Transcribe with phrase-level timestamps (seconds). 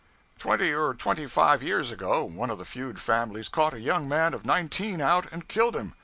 [0.39, 4.33] 'Twenty or twenty five years ago, one of the feud families caught a young man
[4.33, 5.93] of nineteen out and killed him.